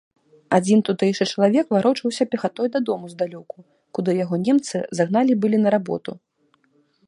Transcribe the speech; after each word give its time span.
Адзін 0.57 0.79
тутэйшы 0.87 1.23
чалавек 1.33 1.65
варочаўся 1.75 2.23
пехатой 2.31 2.67
дадому 2.77 3.05
здалёку, 3.13 3.57
куды 3.99 4.11
яго 4.23 4.35
немцы 4.47 4.77
загналі 5.01 5.33
былі 5.45 5.57
на 5.67 5.79
работу. 5.79 6.11